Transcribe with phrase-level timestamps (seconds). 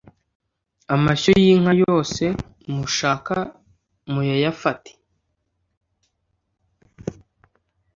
[0.95, 2.23] amashyo y’ inka yose
[2.75, 3.35] mushaka
[4.11, 4.91] muyayafate,